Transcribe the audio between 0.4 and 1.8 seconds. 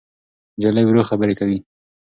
نجلۍ ورو خبرې کوي.